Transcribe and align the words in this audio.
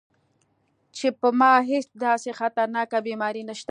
چې 0.95 1.07
پۀ 1.19 1.29
ما 1.39 1.51
هېڅ 1.69 1.85
داسې 2.03 2.29
خطرناکه 2.39 2.97
بيماري 3.07 3.41
نشته- 3.43 3.59